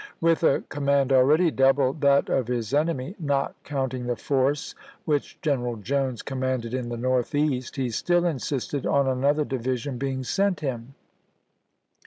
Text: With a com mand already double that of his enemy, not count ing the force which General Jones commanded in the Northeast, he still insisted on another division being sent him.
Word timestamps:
With 0.19 0.41
a 0.41 0.63
com 0.69 0.85
mand 0.85 1.13
already 1.13 1.51
double 1.51 1.93
that 1.93 2.27
of 2.27 2.47
his 2.47 2.73
enemy, 2.73 3.15
not 3.19 3.53
count 3.63 3.93
ing 3.93 4.07
the 4.07 4.15
force 4.15 4.73
which 5.05 5.39
General 5.43 5.75
Jones 5.75 6.23
commanded 6.23 6.73
in 6.73 6.89
the 6.89 6.97
Northeast, 6.97 7.75
he 7.75 7.91
still 7.91 8.25
insisted 8.25 8.87
on 8.87 9.07
another 9.07 9.45
division 9.45 9.99
being 9.99 10.23
sent 10.23 10.61
him. 10.61 10.95